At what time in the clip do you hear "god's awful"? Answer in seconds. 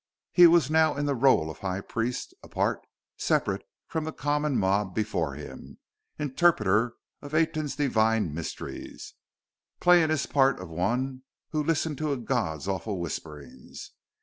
12.17-12.99